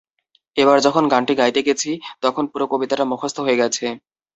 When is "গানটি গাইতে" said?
1.13-1.61